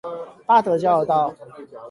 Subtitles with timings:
[0.47, 1.31] 八德交流道